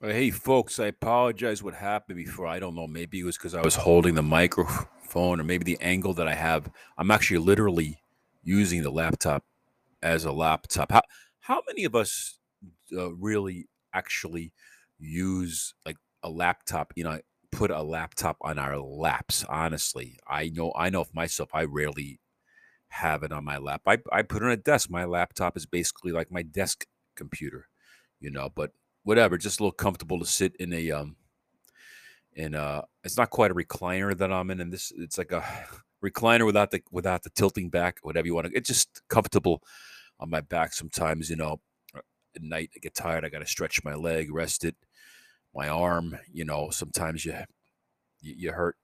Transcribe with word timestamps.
Hey, 0.00 0.30
folks, 0.30 0.78
I 0.78 0.86
apologize 0.86 1.60
what 1.60 1.74
happened 1.74 2.18
before. 2.18 2.46
I 2.46 2.60
don't 2.60 2.76
know. 2.76 2.86
Maybe 2.86 3.18
it 3.18 3.24
was 3.24 3.36
because 3.36 3.52
I 3.52 3.62
was 3.62 3.74
holding 3.74 4.14
the 4.14 4.22
microphone 4.22 5.40
or 5.40 5.44
maybe 5.44 5.64
the 5.64 5.78
angle 5.80 6.14
that 6.14 6.28
I 6.28 6.34
have. 6.34 6.70
I'm 6.96 7.10
actually 7.10 7.38
literally 7.38 8.00
using 8.44 8.84
the 8.84 8.92
laptop 8.92 9.42
as 10.00 10.24
a 10.24 10.30
laptop. 10.30 10.92
How, 10.92 11.02
how 11.40 11.62
many 11.66 11.84
of 11.84 11.96
us 11.96 12.38
uh, 12.96 13.12
really 13.14 13.66
actually 13.92 14.52
use 15.00 15.74
like 15.84 15.96
a 16.22 16.30
laptop, 16.30 16.92
you 16.94 17.02
know, 17.02 17.20
put 17.50 17.72
a 17.72 17.82
laptop 17.82 18.36
on 18.40 18.56
our 18.56 18.78
laps? 18.78 19.44
Honestly, 19.48 20.16
I 20.28 20.50
know, 20.50 20.72
I 20.76 20.90
know 20.90 21.00
of 21.00 21.12
myself, 21.12 21.48
I 21.52 21.64
rarely 21.64 22.20
have 22.86 23.24
it 23.24 23.32
on 23.32 23.44
my 23.44 23.58
lap. 23.58 23.82
I, 23.84 23.98
I 24.12 24.22
put 24.22 24.42
it 24.42 24.46
on 24.46 24.52
a 24.52 24.56
desk. 24.56 24.90
My 24.90 25.04
laptop 25.04 25.56
is 25.56 25.66
basically 25.66 26.12
like 26.12 26.30
my 26.30 26.42
desk 26.42 26.86
computer, 27.16 27.66
you 28.20 28.30
know, 28.30 28.48
but 28.54 28.70
whatever, 29.08 29.38
just 29.38 29.60
a 29.60 29.62
little 29.64 29.72
comfortable 29.72 30.18
to 30.20 30.26
sit 30.26 30.54
in 30.56 30.72
a 30.72 30.90
um 30.92 31.16
in 32.34 32.54
uh 32.54 32.82
it's 33.04 33.16
not 33.16 33.30
quite 33.30 33.50
a 33.50 33.54
recliner 33.54 34.16
that 34.16 34.32
I'm 34.32 34.50
in, 34.50 34.60
and 34.60 34.72
this 34.72 34.92
it's 34.96 35.18
like 35.18 35.32
a 35.32 35.42
recliner 36.04 36.46
without 36.46 36.70
the 36.70 36.82
without 36.90 37.22
the 37.22 37.30
tilting 37.30 37.70
back, 37.70 37.98
whatever 38.02 38.26
you 38.26 38.34
want 38.34 38.48
to. 38.48 38.56
It's 38.56 38.68
just 38.68 39.02
comfortable 39.08 39.62
on 40.20 40.30
my 40.30 40.40
back 40.40 40.72
sometimes, 40.74 41.30
you 41.30 41.36
know. 41.36 41.60
uh, 41.96 42.00
At 42.36 42.42
night, 42.42 42.70
I 42.76 42.78
get 42.80 42.94
tired. 42.94 43.24
I 43.24 43.28
got 43.30 43.40
to 43.40 43.46
stretch 43.46 43.84
my 43.84 43.94
leg, 43.94 44.32
rest 44.32 44.64
it, 44.64 44.76
my 45.54 45.68
arm. 45.68 46.18
You 46.32 46.44
know, 46.44 46.70
sometimes 46.70 47.24
you 47.24 47.34
you, 48.20 48.34
you 48.38 48.52
hurt 48.52 48.76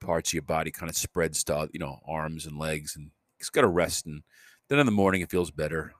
parts 0.00 0.30
of 0.30 0.34
your 0.34 0.42
body, 0.42 0.70
kind 0.70 0.90
of 0.90 0.96
spreads 0.96 1.44
to 1.44 1.68
you 1.72 1.80
know 1.80 1.98
arms 2.06 2.46
and 2.46 2.58
legs, 2.58 2.96
and 2.96 3.10
it's 3.40 3.50
got 3.50 3.62
to 3.62 3.68
rest. 3.68 4.06
And 4.06 4.22
then 4.68 4.78
in 4.78 4.86
the 4.86 4.92
morning, 4.92 5.22
it 5.22 5.30
feels 5.30 5.50
better. 5.50 5.94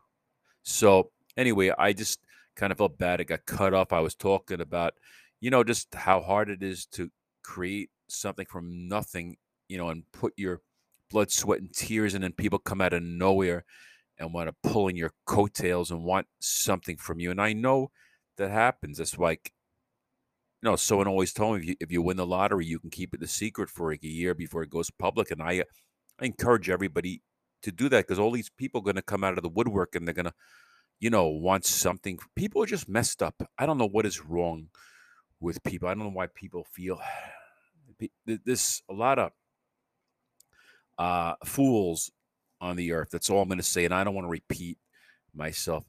So 0.63 1.11
anyway, 1.37 1.73
I 1.79 1.93
just 1.93 2.21
kind 2.57 2.73
of 2.73 2.79
felt 2.79 2.99
bad. 2.99 3.21
It 3.21 3.27
got 3.27 3.47
cut 3.47 3.75
off. 3.75 3.93
I 3.93 4.01
was 4.01 4.15
talking 4.15 4.61
about, 4.61 4.95
you 5.41 5.51
know, 5.51 5.65
just 5.65 5.95
how 5.95 6.21
hard 6.21 6.51
it 6.51 6.63
is 6.63 6.87
to 6.93 7.11
create 7.43 7.91
something 8.09 8.47
from 8.47 8.89
nothing, 8.89 9.37
you 9.69 9.79
know, 9.79 9.89
and 9.89 10.05
put 10.13 10.33
your 10.37 10.61
blood, 11.11 11.31
sweat, 11.31 11.61
and 11.61 11.73
tears, 11.75 12.15
and 12.15 12.25
then 12.25 12.33
people 12.33 12.59
come 12.59 12.81
out 12.81 12.93
of 12.93 13.03
nowhere 13.03 13.65
and 14.19 14.33
want 14.33 14.49
to 14.49 14.71
pull 14.71 14.89
in 14.89 14.97
your 14.97 15.13
coattails 15.27 15.91
and 15.91 16.05
want 16.05 16.27
something 16.41 16.97
from 16.97 17.19
you. 17.19 17.31
And 17.31 17.41
I 17.41 17.53
know 17.53 17.91
that 18.37 18.51
happens. 18.51 19.01
It's 19.01 19.19
like, 19.19 19.53
you 20.63 20.71
know, 20.71 20.77
someone 20.77 21.09
always 21.09 21.33
told 21.33 21.57
me 21.57 21.63
if 21.63 21.69
you, 21.69 21.77
if 21.81 21.93
you 21.93 22.03
win 22.03 22.17
the 22.17 22.27
lottery, 22.27 22.67
you 22.67 22.79
can 22.79 22.91
keep 22.91 23.15
it 23.15 23.23
a 23.23 23.27
secret 23.27 23.69
for 23.69 23.91
like 23.91 24.05
a 24.05 24.09
year 24.09 24.35
before 24.35 24.63
it 24.63 24.71
goes 24.71 24.91
public. 24.91 25.31
And 25.31 25.43
I, 25.43 25.65
I 26.21 26.25
encourage 26.25 26.71
everybody 26.71 27.23
to 27.63 27.73
do 27.73 27.89
that 27.89 28.07
because 28.07 28.19
all 28.19 28.31
these 28.31 28.51
people 28.51 28.81
are 28.81 28.85
going 28.85 28.97
to 28.97 29.03
come 29.03 29.25
out 29.25 29.37
of 29.37 29.43
the 29.43 29.49
woodwork 29.49 29.95
and 29.95 30.07
they're 30.07 30.15
going 30.15 30.27
to 30.27 30.35
you 31.03 31.11
know, 31.11 31.27
wants 31.27 31.69
something. 31.69 32.17
People 32.37 32.63
are 32.63 32.67
just 32.67 32.89
messed 32.89 33.25
up. 33.25 33.35
I 33.59 33.67
don't 33.67 33.77
know 33.77 33.89
what 33.89 34.07
is 34.07 34.25
wrong 34.25 34.69
with 35.41 35.61
people. 35.65 35.89
I 35.89 35.95
don't 35.95 36.05
know 36.05 36.11
why 36.11 36.29
people 36.29 36.65
feel 36.71 37.01
this 38.25 38.83
a 38.89 38.95
lot 38.95 39.19
of 39.19 39.33
uh 40.99 41.35
fools 41.45 42.13
on 42.61 42.77
the 42.77 42.93
earth. 42.93 43.09
That's 43.11 43.29
all 43.31 43.43
I'm 43.43 43.49
going 43.49 43.59
to 43.59 43.65
say 43.65 43.85
and 43.85 43.93
I 43.93 44.05
don't 44.05 44.15
want 44.15 44.27
to 44.27 44.31
repeat 44.31 44.79
myself. 45.35 45.85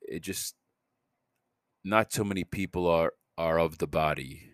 It 0.00 0.20
just 0.20 0.54
not 1.82 2.10
too 2.10 2.24
many 2.24 2.44
people 2.44 2.86
are 2.86 3.12
are 3.36 3.58
of 3.58 3.78
the 3.78 3.88
body. 3.88 4.50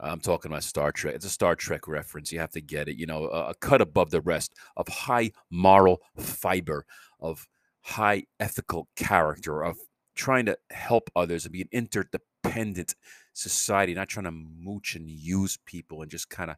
I'm 0.00 0.18
talking 0.18 0.50
about 0.50 0.64
Star 0.64 0.90
Trek. 0.90 1.14
It's 1.14 1.26
a 1.26 1.30
Star 1.30 1.54
Trek 1.54 1.86
reference. 1.86 2.32
You 2.32 2.40
have 2.40 2.52
to 2.52 2.60
get 2.60 2.88
it. 2.88 2.96
You 2.96 3.06
know, 3.06 3.28
a, 3.28 3.50
a 3.50 3.54
cut 3.54 3.80
above 3.80 4.10
the 4.10 4.22
rest 4.22 4.52
of 4.76 4.88
high 4.88 5.30
moral 5.48 6.00
fiber, 6.16 6.86
of 7.20 7.46
high 7.82 8.24
ethical 8.38 8.88
character, 8.96 9.62
of 9.62 9.78
trying 10.14 10.46
to 10.46 10.58
help 10.70 11.10
others 11.16 11.44
and 11.44 11.52
be 11.52 11.62
an 11.62 11.68
interdependent 11.72 12.94
society, 13.32 13.94
not 13.94 14.08
trying 14.08 14.24
to 14.24 14.30
mooch 14.30 14.94
and 14.96 15.08
use 15.08 15.58
people 15.66 16.02
and 16.02 16.10
just 16.10 16.30
kind 16.30 16.50
of, 16.50 16.56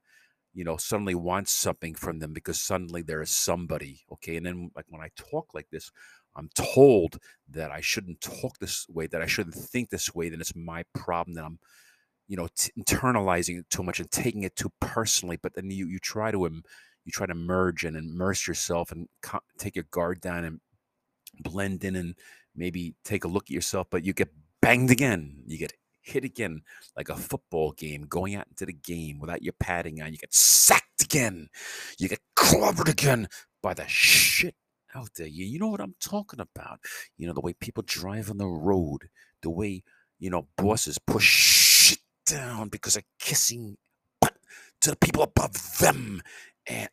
you 0.55 0.65
know, 0.65 0.77
suddenly 0.77 1.15
want 1.15 1.49
something 1.49 1.95
from 1.95 2.19
them 2.19 2.33
because 2.33 2.61
suddenly 2.61 3.03
there 3.03 3.23
is 3.23 3.31
somebody. 3.31 4.03
Okay. 4.13 4.37
And 4.37 4.47
then, 4.47 4.71
like, 4.77 4.87
when 4.89 5.01
I 5.01 5.11
talk 5.17 5.55
like 5.55 5.69
this, 5.71 5.91
I'm 6.35 6.49
told 6.55 7.19
that 7.51 7.71
I 7.71 7.81
shouldn't 7.81 8.21
talk 8.21 8.59
this 8.59 8.87
way, 8.89 9.07
that 9.09 9.23
I 9.23 9.27
shouldn't 9.27 9.55
think 9.55 9.91
this 9.91 10.15
way, 10.15 10.29
then 10.29 10.41
it's 10.41 10.57
my 10.57 10.85
problem 10.95 11.35
that 11.35 11.45
I'm 11.45 11.59
you 12.29 12.37
know 12.37 12.49
t- 12.57 12.71
internalizing 12.79 13.59
it 13.59 13.69
too 13.71 13.83
much 13.83 14.01
and 14.01 14.11
taking 14.11 14.45
it 14.45 14.57
too 14.57 14.73
personally 14.81 15.39
but 15.43 15.55
then 15.55 15.71
you 15.71 15.87
you 15.87 15.99
try 15.99 16.31
to 16.31 16.39
you 17.05 17.13
try 17.13 17.27
to 17.27 17.35
merge 17.35 17.85
and 17.85 17.97
immerse 17.97 18.47
yourself 18.47 18.93
and 18.93 19.09
co- 19.23 19.41
take 19.59 19.75
your 19.75 19.87
guard 19.91 20.21
down 20.21 20.45
and 20.45 20.61
blend 21.43 21.85
in 21.85 21.97
and 21.97 22.15
maybe 22.55 22.95
take 23.05 23.25
a 23.25 23.29
look 23.29 23.45
at 23.45 23.51
yourself 23.51 23.87
but 23.91 24.05
you 24.05 24.13
get 24.13 24.31
banged 24.63 24.91
again. 24.91 25.43
You 25.47 25.59
get 25.59 25.75
hit 26.01 26.25
again 26.25 26.63
like 26.97 27.09
a 27.09 27.17
football 27.17 27.73
game 27.73 28.07
going 28.09 28.35
out 28.35 28.47
into 28.49 28.65
the 28.65 28.73
game 28.73 29.19
without 29.19 29.43
your 29.43 29.55
padding 29.61 30.01
on. 30.01 30.13
You 30.13 30.19
get 30.19 30.33
sacked 30.35 31.03
again. 31.03 31.49
You 31.99 32.09
get 32.09 32.21
clobbered 32.37 32.89
again 32.89 33.29
by 33.63 33.75
the 33.75 33.87
shit 33.87 34.55
out 34.95 35.11
there. 35.17 35.27
You, 35.27 35.45
you 35.45 35.59
know 35.59 35.69
what 35.69 35.81
i'm 35.81 35.95
talking 36.01 36.41
about? 36.41 36.81
You 37.19 37.27
know 37.27 37.35
the 37.35 37.41
way 37.41 37.53
people 37.53 37.83
drive 37.87 38.31
on 38.31 38.39
the 38.39 38.47
road 38.47 39.09
the 39.43 39.51
way 39.51 39.83
you 40.19 40.31
know 40.31 40.47
bosses 40.57 40.99
push 40.99 41.25
shit 41.25 41.99
down 42.27 42.69
because 42.69 42.95
they're 42.95 43.03
kissing 43.19 43.77
butt 44.21 44.37
to 44.81 44.91
the 44.91 44.97
people 44.97 45.23
above 45.23 45.79
them. 45.79 46.23
And 46.67 46.89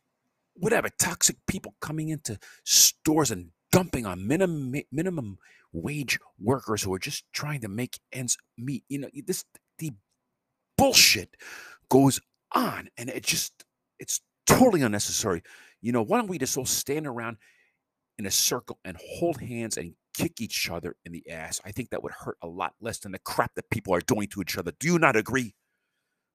whatever 0.54 0.88
toxic 0.98 1.36
people 1.46 1.74
coming 1.80 2.08
into 2.08 2.38
stores 2.64 3.30
and 3.30 3.50
dumping 3.72 4.06
on 4.06 4.26
minimum 4.26 4.74
minimum 4.90 5.38
wage 5.72 6.18
workers 6.40 6.82
who 6.82 6.92
are 6.92 6.98
just 6.98 7.24
trying 7.32 7.60
to 7.60 7.68
make 7.68 8.00
ends 8.12 8.36
meet 8.58 8.84
you 8.88 8.98
know 8.98 9.08
this 9.26 9.44
the 9.78 9.92
bullshit 10.76 11.36
goes 11.90 12.20
on 12.52 12.88
and 12.96 13.10
it 13.10 13.22
just 13.22 13.64
it's 13.98 14.20
totally 14.46 14.82
unnecessary. 14.82 15.42
You 15.82 15.92
know 15.92 16.02
why 16.02 16.18
don't 16.18 16.28
we 16.28 16.38
just 16.38 16.56
all 16.56 16.66
stand 16.66 17.06
around 17.06 17.36
in 18.18 18.26
a 18.26 18.30
circle 18.30 18.78
and 18.84 18.96
hold 19.02 19.40
hands 19.40 19.76
and 19.76 19.94
kick 20.14 20.40
each 20.40 20.70
other 20.70 20.96
in 21.04 21.12
the 21.12 21.28
ass? 21.30 21.60
I 21.64 21.72
think 21.72 21.90
that 21.90 22.02
would 22.02 22.12
hurt 22.12 22.38
a 22.42 22.48
lot 22.48 22.74
less 22.80 22.98
than 22.98 23.12
the 23.12 23.18
crap 23.20 23.54
that 23.54 23.70
people 23.70 23.94
are 23.94 24.00
doing 24.00 24.28
to 24.28 24.40
each 24.40 24.58
other. 24.58 24.72
Do 24.78 24.88
you 24.88 24.98
not 24.98 25.16
agree 25.16 25.54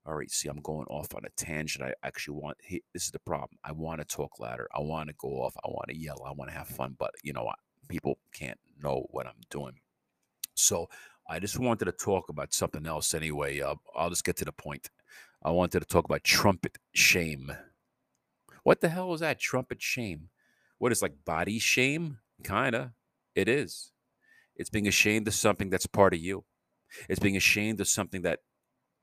all 0.05 0.16
right, 0.16 0.29
see, 0.29 0.47
I'm 0.47 0.61
going 0.61 0.85
off 0.88 1.16
on 1.16 1.23
a 1.25 1.29
tangent. 1.35 1.83
I 1.83 1.93
actually 2.03 2.38
want, 2.38 2.57
he- 2.63 2.83
this 2.93 3.05
is 3.05 3.11
the 3.11 3.19
problem. 3.19 3.57
I 3.63 3.71
want 3.71 4.01
to 4.01 4.05
talk 4.05 4.39
louder. 4.39 4.67
I 4.73 4.79
want 4.81 5.09
to 5.09 5.16
go 5.17 5.41
off. 5.41 5.55
I 5.63 5.67
want 5.67 5.89
to 5.89 5.97
yell. 5.97 6.21
I 6.25 6.31
want 6.31 6.51
to 6.51 6.57
have 6.57 6.67
fun, 6.67 6.95
but 6.99 7.11
you 7.23 7.33
know 7.33 7.43
what? 7.43 7.57
People 7.89 8.19
can't 8.33 8.59
know 8.81 9.07
what 9.09 9.25
I'm 9.25 9.41
doing. 9.49 9.79
So 10.53 10.89
I 11.27 11.39
just 11.39 11.57
wanted 11.59 11.85
to 11.85 11.91
talk 11.91 12.29
about 12.29 12.53
something 12.53 12.85
else 12.85 13.13
anyway. 13.13 13.61
Uh, 13.61 13.75
I'll 13.95 14.09
just 14.11 14.23
get 14.23 14.35
to 14.38 14.45
the 14.45 14.51
point. 14.51 14.89
I 15.43 15.51
wanted 15.51 15.79
to 15.79 15.85
talk 15.85 16.05
about 16.05 16.23
trumpet 16.23 16.77
shame. 16.93 17.51
What 18.63 18.81
the 18.81 18.89
hell 18.89 19.13
is 19.13 19.19
that? 19.22 19.39
Trumpet 19.39 19.81
shame. 19.81 20.29
What 20.77 20.91
is 20.91 21.01
like 21.01 21.25
body 21.25 21.59
shame? 21.59 22.19
Kinda. 22.43 22.93
It 23.33 23.47
is. 23.47 23.91
It's 24.55 24.69
being 24.69 24.87
ashamed 24.87 25.27
of 25.27 25.33
something 25.33 25.69
that's 25.69 25.87
part 25.87 26.13
of 26.13 26.19
you. 26.19 26.45
It's 27.09 27.19
being 27.19 27.35
ashamed 27.35 27.81
of 27.81 27.87
something 27.87 28.22
that 28.22 28.39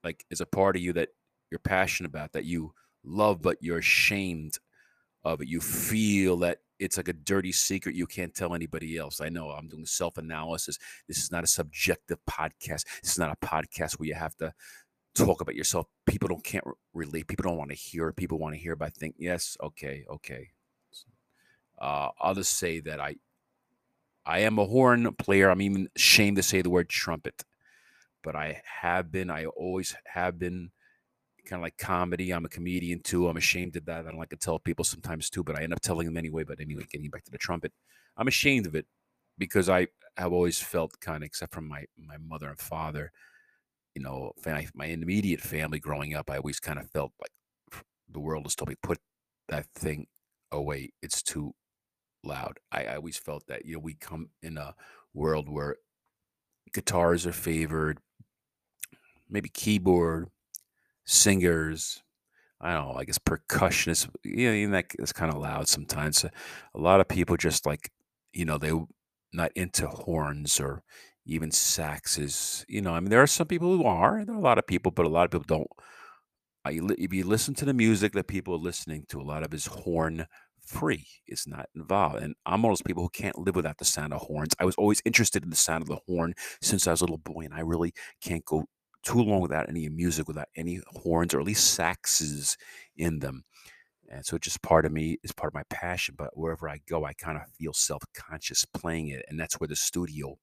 like 0.04 0.24
is 0.30 0.40
a 0.40 0.46
part 0.46 0.76
of 0.76 0.82
you 0.82 0.92
that 0.94 1.10
you're 1.50 1.58
passionate 1.58 2.08
about, 2.08 2.32
that 2.32 2.44
you 2.44 2.72
love, 3.04 3.42
but 3.42 3.58
you're 3.60 3.78
ashamed 3.78 4.58
of 5.24 5.40
it. 5.40 5.48
You 5.48 5.60
feel 5.60 6.36
that 6.38 6.58
it's 6.78 6.96
like 6.96 7.08
a 7.08 7.12
dirty 7.12 7.52
secret 7.52 7.94
you 7.94 8.06
can't 8.06 8.34
tell 8.34 8.54
anybody 8.54 8.96
else. 8.96 9.20
I 9.20 9.28
know 9.28 9.50
I'm 9.50 9.68
doing 9.68 9.86
self 9.86 10.18
analysis. 10.18 10.78
This 11.06 11.18
is 11.18 11.30
not 11.30 11.44
a 11.44 11.48
subjective 11.48 12.18
podcast. 12.28 12.84
This 13.02 13.12
is 13.12 13.18
not 13.18 13.36
a 13.40 13.46
podcast 13.46 13.98
where 13.98 14.08
you 14.08 14.14
have 14.14 14.36
to 14.36 14.52
talk 15.14 15.40
about 15.40 15.54
yourself. 15.54 15.86
People 16.06 16.28
don't 16.28 16.42
can't 16.42 16.66
re- 16.66 16.72
relate. 16.94 17.28
People 17.28 17.44
don't 17.44 17.58
want 17.58 17.70
to 17.70 17.76
hear. 17.76 18.12
People 18.12 18.38
want 18.38 18.54
to 18.54 18.60
hear 18.60 18.72
about 18.72 18.94
think 18.94 19.14
Yes, 19.19 19.56
okay, 19.62 20.04
okay. 20.10 20.48
Uh, 21.80 22.08
I'll 22.20 22.34
just 22.34 22.58
say 22.58 22.80
that 22.80 23.00
I 23.00 23.16
I 24.24 24.40
am 24.40 24.58
a 24.58 24.66
horn 24.66 25.12
player. 25.14 25.50
I'm 25.50 25.62
even 25.62 25.88
ashamed 25.96 26.36
to 26.36 26.42
say 26.42 26.62
the 26.62 26.70
word 26.70 26.88
trumpet, 26.88 27.44
but 28.22 28.37
I 28.37 28.62
have 28.82 29.11
been. 29.12 29.31
I 29.31 29.46
always 29.46 29.94
have 30.06 30.38
been 30.38 30.70
kind 31.46 31.61
of 31.61 31.64
like 31.64 31.76
comedy. 31.79 32.32
I'm 32.32 32.44
a 32.44 32.49
comedian 32.49 33.00
too. 33.02 33.29
I'm 33.29 33.37
ashamed 33.37 33.76
of 33.76 33.85
that. 33.87 34.06
I 34.06 34.11
don't 34.11 34.19
like 34.19 34.31
to 34.31 34.37
tell 34.37 34.58
people 34.58 34.85
sometimes 34.85 35.31
too, 35.31 35.43
but 35.44 35.56
I 35.56 35.62
end 35.62 35.73
up 35.73 35.81
telling 35.81 36.06
them 36.06 36.17
anyway. 36.17 36.44
But 36.44 36.61
anyway, 36.61 36.85
getting 36.91 37.11
back 37.11 37.25
to 37.25 37.31
the 37.31 37.38
trumpet, 37.38 37.73
I'm 38.17 38.29
ashamed 38.29 38.67
of 38.67 38.75
it 38.75 38.87
because 39.38 39.69
I 39.69 39.88
have 40.17 40.32
always 40.32 40.61
felt 40.61 41.00
kind 41.00 41.23
of, 41.23 41.26
except 41.26 41.55
from 41.55 41.69
my 41.69 41.85
my 41.99 42.17
mother 42.19 42.49
and 42.49 42.58
father, 42.58 43.12
you 43.94 44.02
know, 44.02 44.32
my, 44.46 44.67
my 44.75 44.87
immediate 44.87 45.41
family 45.41 45.79
growing 45.79 46.14
up, 46.14 46.31
I 46.31 46.37
always 46.38 46.61
kind 46.61 46.79
of 46.79 46.91
felt 46.91 47.12
like 47.20 47.82
the 48.11 48.20
world 48.20 48.44
has 48.44 48.55
told 48.55 48.69
me 48.69 48.76
put 48.82 48.99
that 49.49 49.67
thing 49.75 50.06
away. 50.50 50.93
It's 51.02 51.23
too 51.23 51.55
loud. 52.25 52.58
I, 52.70 52.85
I 52.85 52.96
always 52.96 53.17
felt 53.19 53.46
that 53.49 53.64
you 53.67 53.75
know 53.75 53.81
we 53.81 53.94
come 53.94 54.31
in 54.43 54.56
a 54.58 54.75
world 55.14 55.49
where 55.49 55.76
guitars 56.73 57.26
are 57.26 57.32
favored, 57.32 57.99
maybe 59.32 59.50
keyboard 59.50 60.29
singers 61.05 62.02
I 62.61 62.75
don't 62.75 62.88
know, 62.88 62.94
I 62.99 63.05
guess 63.05 63.19
percussionists, 63.19 64.08
you 64.25 64.49
know, 64.49 64.55
even 64.55 64.73
that 64.73 64.87
is 64.99 65.12
kind 65.12 65.32
of 65.32 65.38
loud 65.40 65.69
sometimes. 65.69 66.19
So 66.19 66.31
a 66.75 66.81
lot 66.81 67.00
of 67.00 67.08
people 67.08 67.37
just 67.37 67.67
like, 67.67 67.90
you 68.32 68.44
know, 68.46 68.58
they 68.58 68.73
not 69.32 69.52
into 69.56 69.87
horns 69.88 70.61
or 70.61 70.82
even 71.26 71.50
saxes. 71.50 72.64
You 72.69 72.82
know, 72.82 72.94
I 72.94 73.00
mean, 73.00 73.11
there 73.11 73.23
are 73.23 73.26
some 73.29 73.49
people 73.49 73.76
who 73.76 73.84
are. 73.84 74.25
There 74.25 74.34
are 74.34 74.38
a 74.38 74.43
lot 74.43 74.58
of 74.58 74.67
people, 74.67 74.93
but 74.93 75.06
a 75.06 75.11
lot 75.11 75.25
of 75.26 75.32
people 75.32 75.56
don't. 75.58 75.69
I, 76.64 76.81
if 76.99 77.12
you 77.12 77.25
listen 77.25 77.55
to 77.56 77.64
the 77.64 77.75
music 77.75 78.12
that 78.12 78.29
people 78.29 78.55
are 78.55 78.58
listening 78.58 79.05
to, 79.08 79.20
a 79.20 79.23
lot 79.23 79.43
of 79.43 79.52
is 79.52 79.67
horn 79.67 80.26
free. 80.64 81.06
It's 81.26 81.46
not 81.46 81.67
involved. 81.75 82.23
And 82.23 82.34
I'm 82.46 82.62
one 82.62 82.70
of 82.70 82.79
those 82.79 82.82
people 82.82 83.02
who 83.02 83.08
can't 83.08 83.38
live 83.38 83.56
without 83.56 83.79
the 83.79 83.84
sound 83.84 84.12
of 84.12 84.23
horns. 84.23 84.55
I 84.61 84.64
was 84.64 84.76
always 84.76 85.02
interested 85.05 85.43
in 85.43 85.50
the 85.50 85.56
sound 85.56 85.82
of 85.82 85.88
the 85.88 85.99
horn 86.06 86.34
since 86.61 86.87
I 86.87 86.93
was 86.93 87.00
a 87.00 87.05
little 87.05 87.19
boy, 87.19 87.43
and 87.43 87.55
I 87.55 87.61
really 87.61 87.93
can't 88.23 88.44
go 88.44 88.67
too 89.02 89.22
long 89.22 89.40
without 89.40 89.69
any 89.69 89.88
music, 89.88 90.28
without 90.28 90.49
any 90.56 90.81
horns 90.87 91.34
or 91.34 91.40
at 91.40 91.46
least 91.46 91.78
saxes 91.78 92.56
in 92.96 93.19
them. 93.19 93.44
And 94.10 94.25
so 94.25 94.37
just 94.37 94.62
part 94.62 94.84
of 94.84 94.93
me 94.93 95.19
is 95.22 95.32
part 95.32 95.50
of 95.50 95.54
my 95.54 95.64
passion. 95.70 96.14
But 96.19 96.37
wherever 96.37 96.69
I 96.69 96.81
go, 96.87 97.04
I 97.04 97.14
kind 97.14 97.38
of 97.38 97.44
feel 97.58 97.72
self-conscious 97.72 98.66
playing 98.66 99.08
it. 99.08 99.25
And 99.28 99.40
that's 99.40 99.58
where 99.58 99.69
the 99.69 99.76
studio, 99.76 100.37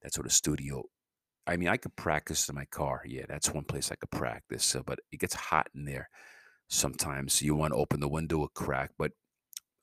that's 0.00 0.16
where 0.16 0.24
the 0.24 0.30
studio. 0.30 0.84
I 1.46 1.56
mean, 1.56 1.68
I 1.68 1.76
could 1.76 1.96
practice 1.96 2.48
in 2.48 2.54
my 2.54 2.66
car. 2.66 3.02
Yeah, 3.04 3.24
that's 3.28 3.52
one 3.52 3.64
place 3.64 3.90
I 3.90 3.96
could 3.96 4.10
practice. 4.10 4.64
So, 4.64 4.82
but 4.86 5.00
it 5.10 5.18
gets 5.18 5.34
hot 5.34 5.68
in 5.74 5.84
there 5.84 6.08
sometimes. 6.68 7.42
You 7.42 7.54
want 7.54 7.72
to 7.72 7.78
open 7.78 8.00
the 8.00 8.08
window 8.08 8.44
a 8.44 8.48
crack. 8.50 8.92
But 8.96 9.12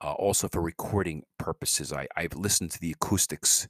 uh, 0.01 0.13
also 0.13 0.47
for 0.47 0.61
recording 0.61 1.23
purposes, 1.37 1.93
I, 1.93 2.07
I've 2.15 2.33
listened 2.33 2.71
to 2.71 2.79
the 2.79 2.91
acoustics 2.91 3.67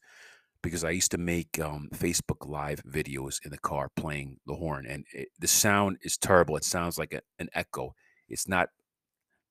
because 0.62 0.84
I 0.84 0.92
used 0.92 1.12
to 1.12 1.18
make 1.18 1.60
um, 1.60 1.90
Facebook 1.94 2.48
Live 2.48 2.84
videos 2.84 3.40
in 3.44 3.52
the 3.52 3.58
car 3.58 3.90
playing 3.96 4.38
the 4.46 4.56
horn, 4.56 4.86
and 4.88 5.06
it, 5.14 5.30
the 5.40 5.48
sound 5.48 5.98
is 6.02 6.18
terrible. 6.18 6.58
It 6.58 6.64
sounds 6.64 6.98
like 6.98 7.14
a, 7.14 7.22
an 7.40 7.50
echo. 7.54 7.96
It's 8.28 8.48
not 8.48 8.70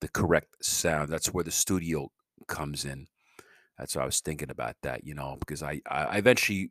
the 0.00 0.08
correct 0.08 0.64
sound. 0.64 1.10
That's 1.10 1.32
where 1.32 1.44
the 1.44 1.50
studio 1.50 2.10
comes 2.46 2.84
in. 2.84 3.06
That's 3.78 3.96
what 3.96 4.02
I 4.02 4.06
was 4.06 4.20
thinking 4.20 4.50
about 4.50 4.76
that, 4.82 5.04
you 5.04 5.14
know, 5.14 5.36
because 5.38 5.62
I, 5.62 5.80
I 5.90 6.18
eventually, 6.18 6.70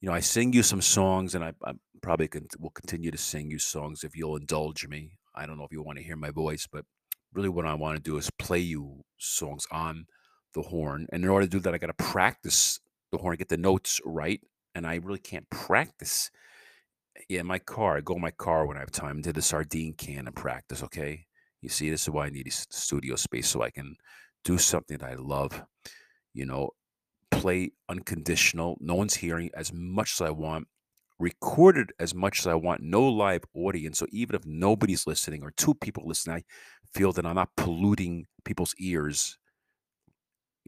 you 0.00 0.08
know, 0.08 0.12
I 0.12 0.20
sing 0.20 0.52
you 0.52 0.62
some 0.62 0.80
songs, 0.80 1.34
and 1.34 1.44
I, 1.44 1.52
I 1.64 1.72
probably 2.00 2.28
can, 2.28 2.46
will 2.58 2.70
continue 2.70 3.10
to 3.10 3.18
sing 3.18 3.50
you 3.50 3.58
songs 3.58 4.04
if 4.04 4.16
you'll 4.16 4.36
indulge 4.36 4.86
me. 4.86 5.18
I 5.34 5.46
don't 5.46 5.58
know 5.58 5.64
if 5.64 5.72
you 5.72 5.82
want 5.82 5.98
to 5.98 6.04
hear 6.04 6.16
my 6.16 6.30
voice, 6.30 6.66
but 6.70 6.84
really 7.32 7.48
what 7.48 7.66
I 7.66 7.74
want 7.74 7.96
to 7.96 8.02
do 8.02 8.16
is 8.16 8.30
play 8.38 8.60
you 8.60 9.02
songs 9.18 9.66
on 9.70 10.06
the 10.54 10.62
horn. 10.62 11.06
And 11.12 11.24
in 11.24 11.30
order 11.30 11.46
to 11.46 11.50
do 11.50 11.58
that, 11.60 11.74
I 11.74 11.78
got 11.78 11.88
to 11.88 12.04
practice 12.04 12.78
the 13.14 13.22
horn, 13.22 13.36
get 13.36 13.48
the 13.48 13.56
notes 13.56 14.00
right. 14.04 14.40
And 14.74 14.86
I 14.86 14.96
really 14.96 15.18
can't 15.18 15.48
practice 15.50 16.30
eh, 17.30 17.38
in 17.38 17.46
my 17.46 17.58
car. 17.58 17.96
I 17.96 18.00
go 18.00 18.14
in 18.14 18.20
my 18.20 18.30
car 18.30 18.66
when 18.66 18.76
I 18.76 18.80
have 18.80 18.90
time 18.90 19.22
to 19.22 19.32
the 19.32 19.42
sardine 19.42 19.94
can 19.94 20.26
and 20.26 20.36
practice. 20.36 20.82
Okay. 20.82 21.26
You 21.62 21.68
see, 21.68 21.88
this 21.88 22.02
is 22.02 22.10
why 22.10 22.26
I 22.26 22.30
need 22.30 22.46
a 22.46 22.50
studio 22.50 23.16
space 23.16 23.48
so 23.48 23.62
I 23.62 23.70
can 23.70 23.96
do 24.44 24.58
something 24.58 24.98
that 24.98 25.10
I 25.10 25.14
love. 25.14 25.64
You 26.34 26.46
know, 26.46 26.70
play 27.30 27.72
unconditional. 27.88 28.76
No 28.80 28.94
one's 28.94 29.14
hearing 29.14 29.50
as 29.54 29.72
much 29.72 30.14
as 30.14 30.20
I 30.20 30.30
want. 30.30 30.68
Recorded 31.18 31.92
as 32.00 32.14
much 32.14 32.40
as 32.40 32.46
I 32.46 32.54
want. 32.54 32.82
No 32.82 33.06
live 33.08 33.44
audience. 33.54 33.98
So 33.98 34.06
even 34.10 34.34
if 34.34 34.44
nobody's 34.44 35.06
listening 35.06 35.42
or 35.42 35.52
two 35.52 35.74
people 35.74 36.06
listening, 36.06 36.36
I 36.36 36.42
feel 36.92 37.12
that 37.12 37.24
I'm 37.24 37.36
not 37.36 37.56
polluting 37.56 38.26
people's 38.44 38.74
ears 38.78 39.38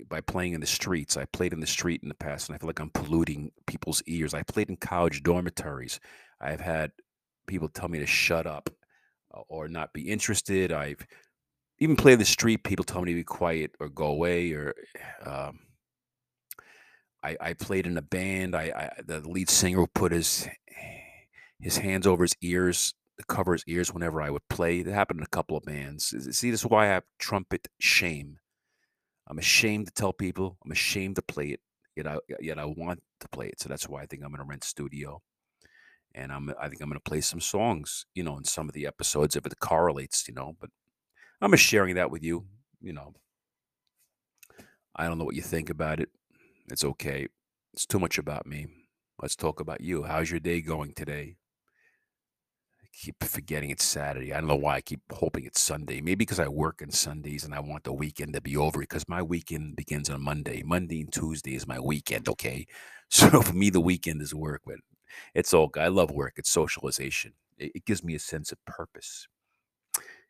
by 0.09 0.21
playing 0.21 0.53
in 0.53 0.61
the 0.61 0.67
streets. 0.67 1.17
I 1.17 1.25
played 1.27 1.53
in 1.53 1.61
the 1.61 1.67
street 1.67 2.03
in 2.03 2.09
the 2.09 2.15
past, 2.15 2.49
and 2.49 2.55
I 2.55 2.59
feel 2.59 2.69
like 2.69 2.81
I'm 2.81 2.91
polluting 2.91 3.53
people's 3.67 4.03
ears. 4.07 4.35
I 4.35 4.43
played 4.43 4.69
in 4.69 4.77
college 4.77 5.23
dormitories. 5.23 6.01
I've 6.41 6.61
had 6.61 6.93
people 7.47 7.69
tell 7.69 7.89
me 7.89 7.99
to 7.99 8.07
shut 8.07 8.47
up 8.47 8.71
uh, 9.35 9.41
or 9.49 9.69
not 9.69 9.93
be 9.93 10.11
interested. 10.11 10.73
I've 10.73 11.07
even 11.79 11.97
played 11.97 12.15
in 12.15 12.19
the 12.19 12.25
street. 12.25 12.65
People 12.65 12.85
tell 12.85 13.03
me 13.03 13.13
to 13.13 13.17
be 13.17 13.25
quiet 13.25 13.73
or 13.81 13.89
go 13.89 14.07
away. 14.07 14.53
Or 14.53 14.75
um, 15.27 15.61
I, 17.23 17.37
I 17.41 17.53
played 17.55 17.87
in 17.87 17.97
a 17.97 18.03
band. 18.03 18.55
I, 18.55 18.65
I 18.65 19.03
the 19.05 19.21
lead 19.21 19.51
singer 19.51 19.87
put 19.87 20.13
his 20.13 20.49
his 21.61 21.79
hands 21.79 22.07
over 22.07 22.25
his 22.25 22.37
ears 22.43 22.95
to 23.19 23.25
cover 23.25 23.53
his 23.53 23.65
ears 23.67 23.93
whenever 23.95 24.21
I 24.21 24.31
would 24.31 24.47
play. 24.49 24.83
That 24.83 24.93
happened 24.93 25.21
in 25.21 25.25
a 25.25 25.29
couple 25.29 25.57
of 25.57 25.65
bands. 25.65 26.15
See, 26.37 26.51
this 26.51 26.61
is 26.61 26.67
why 26.67 26.85
I 26.85 26.89
have 26.89 27.05
trumpet 27.19 27.69
shame. 27.79 28.39
I'm 29.29 29.39
ashamed 29.39 29.87
to 29.87 29.93
tell 29.93 30.13
people. 30.13 30.57
I'm 30.65 30.73
ashamed 30.73 31.17
to 31.17 31.23
play 31.23 31.49
it. 31.49 31.61
Yet 31.97 32.07
I 32.07 32.19
yet 32.41 32.59
I 32.59 32.67
want 32.67 33.03
to 33.21 33.29
play 33.29 33.47
it. 33.47 33.61
So 33.61 33.69
that's 33.69 33.89
why 33.89 34.03
I 34.03 34.07
think 34.07 34.23
I'm 34.23 34.31
gonna 34.31 34.45
rent 34.45 34.65
studio. 34.65 35.23
And 36.15 36.33
I'm 36.33 36.53
I 36.61 36.69
think 36.69 36.81
I'm 36.81 36.89
gonna 36.89 37.01
play 37.01 37.21
some 37.21 37.41
songs, 37.41 38.07
you 38.15 38.23
know, 38.23 38.37
in 38.37 38.45
some 38.45 38.69
of 38.69 38.75
the 38.75 38.87
episodes 38.87 39.37
if 39.37 39.47
it 39.47 39.59
correlates, 39.61 40.29
you 40.29 40.35
know. 40.35 40.57
But 40.61 40.71
I'm 41.41 41.51
just 41.51 41.65
sharing 41.65 41.97
that 41.97 42.11
with 42.11 42.23
you, 42.23 42.47
you 42.81 42.93
know. 42.93 43.15
I 44.95 45.07
don't 45.07 45.19
know 45.19 45.25
what 45.25 45.35
you 45.35 45.43
think 45.43 45.71
about 45.71 46.01
it. 46.01 46.09
It's 46.71 46.85
okay. 46.85 47.29
It's 47.75 47.87
too 47.87 47.99
much 47.99 48.19
about 48.19 48.47
me. 48.47 48.67
Let's 49.21 49.37
talk 49.37 49.61
about 49.61 49.81
you. 49.81 50.03
How's 50.03 50.31
your 50.31 50.41
day 50.41 50.61
going 50.61 50.93
today? 50.95 51.37
Keep 52.97 53.23
forgetting 53.23 53.71
it's 53.71 53.85
Saturday. 53.85 54.33
I 54.33 54.39
don't 54.41 54.49
know 54.49 54.57
why 54.57 54.77
I 54.77 54.81
keep 54.81 55.01
hoping 55.13 55.45
it's 55.45 55.61
Sunday. 55.61 56.01
Maybe 56.01 56.17
because 56.17 56.41
I 56.41 56.49
work 56.49 56.81
on 56.83 56.91
Sundays 56.91 57.45
and 57.45 57.55
I 57.55 57.61
want 57.61 57.85
the 57.85 57.93
weekend 57.93 58.33
to 58.35 58.41
be 58.41 58.57
over 58.57 58.81
because 58.81 59.09
my 59.09 59.23
weekend 59.23 59.77
begins 59.77 60.09
on 60.09 60.23
Monday. 60.23 60.63
Monday 60.65 61.03
and 61.03 61.13
Tuesday 61.13 61.55
is 61.55 61.67
my 61.67 61.79
weekend, 61.81 62.29
okay? 62.29 62.67
So 63.09 63.41
for 63.41 63.53
me, 63.53 63.71
the 63.71 63.81
weekend 63.81 64.21
is 64.21 64.35
work, 64.35 64.63
but 64.67 64.79
it's 65.33 65.55
all 65.55 65.71
I 65.79 65.87
love 65.87 66.11
work. 66.11 66.33
It's 66.39 66.51
socialization. 66.51 67.35
It, 67.57 67.71
it 67.77 67.85
gives 67.85 68.03
me 68.03 68.17
a 68.17 68.19
sense 68.19 68.51
of 68.51 68.59
purpose. 68.65 69.29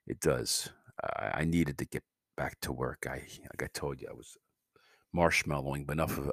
It 0.07 0.21
does. 0.21 0.69
Uh, 1.03 1.31
I 1.33 1.45
needed 1.47 1.79
to 1.79 1.87
get 1.87 2.03
back 2.37 2.59
to 2.61 2.73
work. 2.73 3.07
I, 3.09 3.23
like 3.41 3.63
I 3.63 3.69
told 3.73 4.03
you, 4.03 4.09
I 4.11 4.15
was 4.15 4.37
marshmallowing, 5.17 5.87
but 5.87 5.95
enough 5.95 6.19
of 6.19 6.31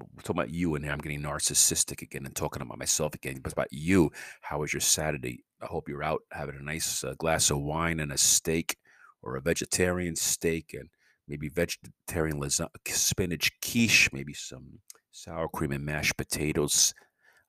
we're 0.00 0.22
talking 0.22 0.40
about 0.40 0.50
you 0.50 0.74
and 0.74 0.84
I'm 0.86 0.98
getting 0.98 1.22
narcissistic 1.22 2.02
again 2.02 2.26
and 2.26 2.34
talking 2.34 2.62
about 2.62 2.78
myself 2.78 3.14
again. 3.14 3.40
But 3.42 3.52
about 3.52 3.72
you, 3.72 4.10
how 4.42 4.60
was 4.60 4.72
your 4.72 4.80
Saturday? 4.80 5.44
I 5.62 5.66
hope 5.66 5.88
you're 5.88 6.02
out 6.02 6.22
having 6.32 6.56
a 6.56 6.62
nice 6.62 7.04
uh, 7.04 7.14
glass 7.18 7.50
of 7.50 7.60
wine 7.60 8.00
and 8.00 8.12
a 8.12 8.18
steak 8.18 8.76
or 9.22 9.36
a 9.36 9.40
vegetarian 9.40 10.16
steak 10.16 10.74
and 10.74 10.88
maybe 11.28 11.48
vegetarian 11.48 12.40
lasagna, 12.40 12.68
spinach 12.88 13.50
quiche, 13.60 14.12
maybe 14.12 14.34
some 14.34 14.80
sour 15.12 15.48
cream 15.48 15.72
and 15.72 15.84
mashed 15.84 16.16
potatoes, 16.16 16.94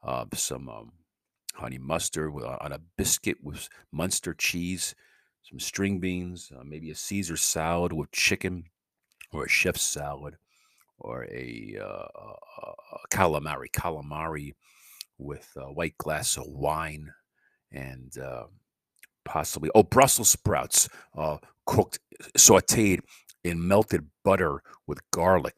uh, 0.03 0.25
some 0.33 0.69
um, 0.69 0.91
honey 1.55 1.77
mustard 1.77 2.33
with, 2.33 2.45
uh, 2.45 2.57
on 2.61 2.71
a 2.71 2.79
biscuit 2.97 3.37
with 3.41 3.69
Munster 3.91 4.33
cheese, 4.33 4.93
some 5.43 5.59
string 5.59 5.99
beans, 5.99 6.51
uh, 6.55 6.63
maybe 6.63 6.91
a 6.91 6.95
Caesar 6.95 7.37
salad 7.37 7.93
with 7.93 8.11
chicken 8.11 8.65
or 9.31 9.45
a 9.45 9.49
chef's 9.49 9.81
salad 9.81 10.35
or 11.01 11.25
a, 11.25 11.77
uh, 11.83 12.07
calamari, 13.11 13.69
calamari 13.73 14.53
with 15.17 15.49
a 15.57 15.71
white 15.71 15.97
glass 15.97 16.37
of 16.37 16.47
wine 16.47 17.11
and 17.71 18.17
uh, 18.17 18.45
possibly 19.25 19.69
oh 19.75 19.83
Brussels 19.83 20.29
sprouts 20.29 20.89
uh, 21.17 21.37
cooked 21.65 21.99
sautéed 22.37 23.01
in 23.43 23.67
melted 23.67 24.07
butter 24.23 24.61
with 24.87 24.99
garlic. 25.11 25.55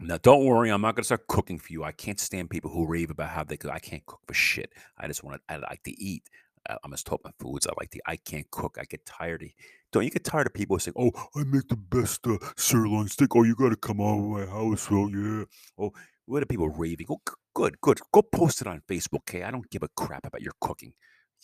Now, 0.00 0.18
don't 0.18 0.44
worry, 0.44 0.70
I'm 0.70 0.80
not 0.80 0.96
going 0.96 1.02
to 1.02 1.06
start 1.06 1.28
cooking 1.28 1.58
for 1.58 1.72
you. 1.72 1.84
I 1.84 1.92
can't 1.92 2.18
stand 2.18 2.50
people 2.50 2.70
who 2.70 2.86
rave 2.86 3.10
about 3.10 3.30
how 3.30 3.44
they 3.44 3.56
cook. 3.56 3.70
I 3.70 3.78
can't 3.78 4.04
cook 4.04 4.20
for 4.26 4.34
shit. 4.34 4.72
I 4.98 5.06
just 5.06 5.22
want 5.22 5.40
to. 5.48 5.54
I 5.54 5.58
like 5.58 5.82
to 5.84 5.92
eat. 5.92 6.24
I'm 6.68 6.90
just 6.92 7.06
talking 7.06 7.22
about 7.24 7.34
foods. 7.38 7.66
I 7.66 7.72
like 7.78 7.90
to. 7.90 8.00
I 8.06 8.16
can't 8.16 8.50
cook. 8.50 8.76
I 8.80 8.84
get 8.84 9.04
tired. 9.04 9.42
Of, 9.42 9.48
don't 9.92 10.04
you 10.04 10.10
get 10.10 10.24
tired 10.24 10.46
of 10.46 10.54
people 10.54 10.78
saying, 10.78 10.94
"Oh, 10.98 11.10
I 11.34 11.44
make 11.44 11.68
the 11.68 11.76
best 11.76 12.26
uh, 12.26 12.38
sirloin 12.56 13.08
steak." 13.08 13.34
Oh, 13.34 13.42
you 13.42 13.54
got 13.54 13.70
to 13.70 13.76
come 13.76 14.00
over 14.00 14.40
my 14.40 14.46
house. 14.46 14.88
Oh, 14.90 15.08
yeah. 15.08 15.44
Oh, 15.78 15.92
what 16.26 16.42
are 16.42 16.46
people 16.46 16.68
raving? 16.68 17.06
Oh, 17.10 17.20
good, 17.54 17.80
good. 17.80 18.00
Go 18.12 18.22
post 18.22 18.60
it 18.60 18.66
on 18.66 18.82
Facebook. 18.88 19.20
Okay, 19.28 19.42
I 19.42 19.50
don't 19.50 19.68
give 19.70 19.82
a 19.82 19.88
crap 19.96 20.26
about 20.26 20.42
your 20.42 20.54
cooking. 20.60 20.92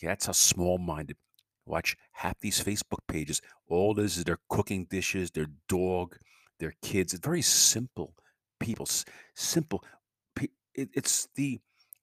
Yeah, 0.01 0.09
that's 0.09 0.27
how 0.27 0.31
small-minded. 0.31 1.17
Watch 1.65 1.97
half 2.13 2.39
these 2.39 2.63
Facebook 2.63 2.99
pages. 3.07 3.41
All 3.67 3.93
this 3.93 4.17
is 4.17 4.23
their 4.23 4.39
cooking 4.49 4.87
dishes, 4.89 5.31
their 5.31 5.47
dog, 5.67 6.17
their 6.59 6.73
kids. 6.81 7.13
It's 7.13 7.25
very 7.25 7.41
simple. 7.41 8.15
People, 8.59 8.87
simple. 9.35 9.83
It's 10.73 11.27
the 11.35 11.59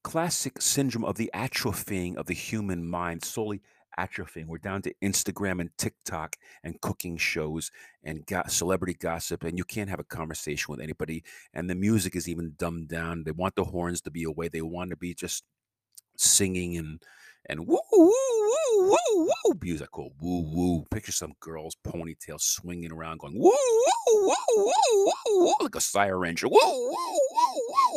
classic 0.06 0.62
syndrome 0.62 1.04
of 1.04 1.16
the 1.16 1.28
atrophying 1.34 2.14
of 2.14 2.26
the 2.26 2.32
human 2.32 2.88
mind, 2.88 3.24
slowly 3.24 3.60
atrophying. 3.98 4.46
We're 4.46 4.58
down 4.58 4.80
to 4.82 4.94
Instagram 5.02 5.60
and 5.60 5.70
TikTok 5.78 6.36
and 6.62 6.80
cooking 6.80 7.16
shows 7.16 7.72
and 8.04 8.24
go- 8.24 8.44
celebrity 8.46 8.94
gossip, 8.94 9.42
and 9.42 9.58
you 9.58 9.64
can't 9.64 9.90
have 9.90 9.98
a 9.98 10.04
conversation 10.04 10.70
with 10.70 10.80
anybody. 10.80 11.24
And 11.52 11.68
the 11.68 11.74
music 11.74 12.14
is 12.14 12.28
even 12.28 12.52
dumbed 12.56 12.86
down. 12.86 13.24
They 13.24 13.32
want 13.32 13.56
the 13.56 13.64
horns 13.64 14.00
to 14.02 14.12
be 14.12 14.22
away. 14.22 14.46
They 14.46 14.62
want 14.62 14.90
to 14.90 14.96
be 14.96 15.12
just 15.12 15.42
singing 16.16 16.76
and 16.76 17.02
and 17.48 17.66
woo 17.66 17.80
woo 17.92 18.12
woo 18.12 18.90
woo 18.90 19.28
woo 19.44 19.54
music 19.60 19.90
called 19.90 20.12
woo 20.20 20.42
woo. 20.54 20.84
Picture 20.92 21.10
some 21.10 21.32
girls 21.40 21.76
ponytail 21.84 22.40
swinging 22.40 22.92
around, 22.92 23.18
going 23.18 23.34
woo 23.34 23.50
woo 23.50 23.92
woo 24.06 24.34
woo 24.56 24.72
woo 25.04 25.12
woo 25.46 25.54
like 25.62 25.74
a 25.74 25.80
siren. 25.80 26.36
Woo 26.44 26.50
woo 26.52 26.90
woo 26.92 27.60
woo. 27.70 27.95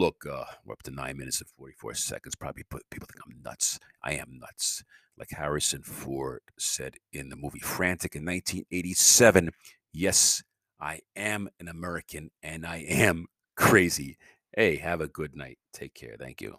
Look, 0.00 0.24
uh, 0.24 0.46
we're 0.64 0.72
up 0.72 0.82
to 0.84 0.90
nine 0.90 1.18
minutes 1.18 1.42
and 1.42 1.50
forty-four 1.58 1.92
seconds. 1.92 2.34
Probably 2.34 2.62
put, 2.62 2.88
people 2.88 3.06
think 3.06 3.20
I'm 3.26 3.42
nuts. 3.42 3.78
I 4.02 4.14
am 4.14 4.38
nuts. 4.40 4.82
Like 5.18 5.28
Harrison 5.32 5.82
Ford 5.82 6.40
said 6.58 6.94
in 7.12 7.28
the 7.28 7.36
movie 7.36 7.58
Frantic 7.58 8.16
in 8.16 8.24
1987. 8.24 9.50
Yes, 9.92 10.42
I 10.80 11.00
am 11.14 11.50
an 11.60 11.68
American 11.68 12.30
and 12.42 12.64
I 12.64 12.78
am 12.78 13.26
crazy. 13.56 14.16
Hey, 14.56 14.76
have 14.76 15.02
a 15.02 15.06
good 15.06 15.36
night. 15.36 15.58
Take 15.74 15.92
care. 15.92 16.16
Thank 16.18 16.40
you. 16.40 16.56